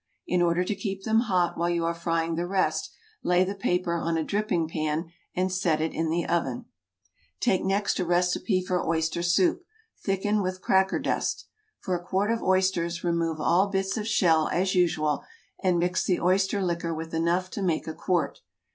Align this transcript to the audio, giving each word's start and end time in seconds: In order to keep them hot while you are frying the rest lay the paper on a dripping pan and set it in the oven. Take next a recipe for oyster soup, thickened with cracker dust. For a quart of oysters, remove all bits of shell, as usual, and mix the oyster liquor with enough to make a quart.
In 0.25 0.41
order 0.41 0.63
to 0.63 0.73
keep 0.73 1.03
them 1.03 1.19
hot 1.19 1.59
while 1.59 1.69
you 1.69 1.85
are 1.85 1.93
frying 1.93 2.33
the 2.33 2.47
rest 2.47 2.91
lay 3.21 3.43
the 3.43 3.53
paper 3.53 3.95
on 3.97 4.17
a 4.17 4.23
dripping 4.23 4.67
pan 4.67 5.11
and 5.35 5.51
set 5.51 5.79
it 5.79 5.93
in 5.93 6.09
the 6.09 6.25
oven. 6.25 6.65
Take 7.39 7.63
next 7.63 7.99
a 7.99 8.03
recipe 8.05 8.65
for 8.65 8.83
oyster 8.83 9.21
soup, 9.21 9.63
thickened 10.03 10.41
with 10.41 10.59
cracker 10.59 10.97
dust. 10.97 11.45
For 11.81 11.93
a 11.93 12.03
quart 12.03 12.31
of 12.31 12.41
oysters, 12.41 13.03
remove 13.03 13.39
all 13.39 13.67
bits 13.67 13.95
of 13.95 14.07
shell, 14.07 14.47
as 14.47 14.73
usual, 14.73 15.23
and 15.61 15.77
mix 15.77 16.03
the 16.03 16.19
oyster 16.19 16.63
liquor 16.63 16.95
with 16.95 17.13
enough 17.13 17.51
to 17.51 17.61
make 17.61 17.85
a 17.87 17.93
quart. 17.93 18.41